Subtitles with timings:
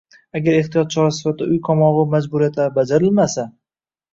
[0.37, 3.49] Agar ehtiyot chorasi sifatidagi uy qamog‘i majburiyatlari bajarilmasa